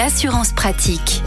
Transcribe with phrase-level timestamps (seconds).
[0.00, 1.22] l'assurance pratique.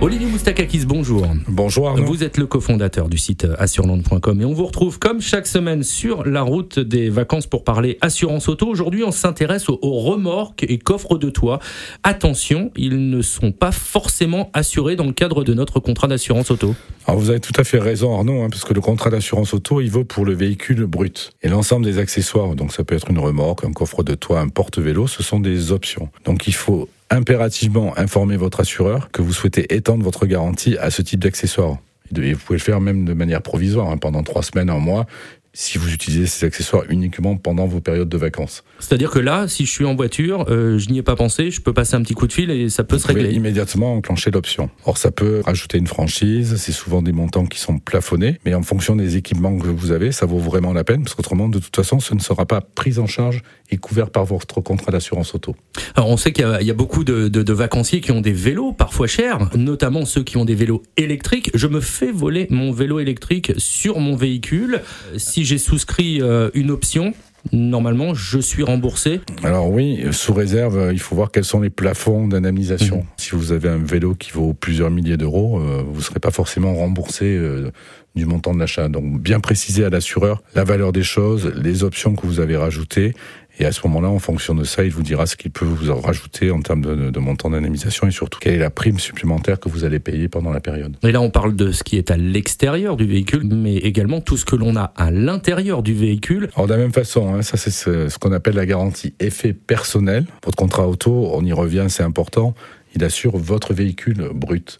[0.00, 1.26] Olivier Moustakakis, bonjour.
[1.46, 2.06] Bonjour Arnaud.
[2.06, 6.24] Vous êtes le cofondateur du site assureland.com et on vous retrouve comme chaque semaine sur
[6.24, 8.66] la route des vacances pour parler assurance auto.
[8.66, 11.58] Aujourd'hui, on s'intéresse aux, remorques et coffres de toit.
[12.02, 16.74] Attention, ils ne sont pas forcément assurés dans le cadre de notre contrat d'assurance auto.
[17.08, 19.80] Alors vous avez tout à fait raison Arnaud, hein, parce que le contrat d'assurance auto,
[19.80, 21.32] il vaut pour le véhicule brut.
[21.42, 24.48] Et l'ensemble des accessoires, donc ça peut être une remorque, un coffre de toit, un
[24.48, 26.10] porte-vélo, ce sont des options.
[26.26, 31.00] Donc il faut impérativement informer votre assureur que vous souhaitez étendre votre garantie à ce
[31.00, 31.78] type d'accessoire.
[32.12, 35.06] vous pouvez le faire même de manière provisoire, hein, pendant trois semaines, un mois,
[35.52, 38.64] si vous utilisez ces accessoires uniquement pendant vos périodes de vacances.
[38.78, 41.60] C'est-à-dire que là, si je suis en voiture, euh, je n'y ai pas pensé, je
[41.60, 43.32] peux passer un petit coup de fil et ça peut se régler.
[43.32, 44.70] immédiatement enclencher l'option.
[44.84, 48.62] Or, ça peut rajouter une franchise, c'est souvent des montants qui sont plafonnés, mais en
[48.62, 51.74] fonction des équipements que vous avez, ça vaut vraiment la peine, parce qu'autrement, de toute
[51.74, 55.56] façon, ce ne sera pas pris en charge et couvert par votre contrat d'assurance auto.
[55.94, 59.06] Alors, on sait qu'il y, a beaucoup de, de vacanciers qui ont des vélos, parfois
[59.06, 61.50] chers, notamment ceux qui ont des vélos électriques.
[61.54, 64.82] Je me fais voler mon vélo électrique sur mon véhicule.
[65.16, 67.14] Si j'ai souscrit euh, une option,
[67.52, 72.28] normalement, je suis remboursé Alors oui, sous réserve, il faut voir quels sont les plafonds
[72.28, 72.98] d'indemnisation.
[72.98, 73.04] Mhm.
[73.16, 76.30] Si vous avez un vélo qui vaut plusieurs milliers d'euros, euh, vous ne serez pas
[76.30, 77.70] forcément remboursé euh,
[78.14, 78.88] du montant de l'achat.
[78.88, 83.14] Donc bien préciser à l'assureur la valeur des choses, les options que vous avez rajoutées
[83.58, 85.90] et à ce moment-là, en fonction de ça, il vous dira ce qu'il peut vous
[85.90, 89.58] en rajouter en termes de, de montant d'indemnisation et surtout quelle est la prime supplémentaire
[89.58, 90.96] que vous allez payer pendant la période.
[91.02, 94.36] Et là, on parle de ce qui est à l'extérieur du véhicule, mais également tout
[94.36, 96.50] ce que l'on a à l'intérieur du véhicule.
[96.54, 99.52] Alors de la même façon, hein, ça c'est ce, ce qu'on appelle la garantie effet
[99.52, 100.26] personnel.
[100.44, 102.54] Votre contrat auto, on y revient, c'est important,
[102.94, 104.78] il assure votre véhicule brut.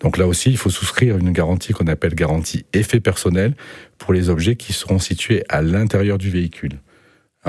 [0.00, 3.54] Donc là aussi, il faut souscrire une garantie qu'on appelle garantie effet personnel
[3.96, 6.78] pour les objets qui seront situés à l'intérieur du véhicule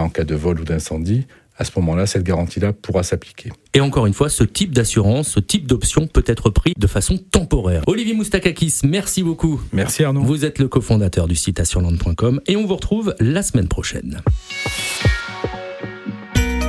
[0.01, 1.25] en cas de vol ou d'incendie,
[1.59, 3.51] à ce moment-là, cette garantie-là pourra s'appliquer.
[3.73, 7.17] Et encore une fois, ce type d'assurance, ce type d'option peut être pris de façon
[7.17, 7.83] temporaire.
[7.85, 9.61] Olivier Moustakakis, merci beaucoup.
[9.73, 10.23] Merci Arnaud.
[10.23, 14.21] Vous êtes le cofondateur du site assureland.com et on vous retrouve la semaine prochaine.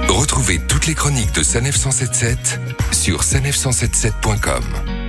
[0.08, 2.60] Retrouvez toutes les chroniques de Sanef 177
[2.92, 4.99] sur sanef177.com.